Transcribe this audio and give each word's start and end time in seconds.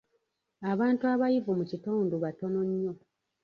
Abantu 0.71 1.03
abayivu 1.13 1.51
mu 1.59 1.63
kitundu 1.71 2.15
batono 2.23 2.59
nnyo. 2.69 2.93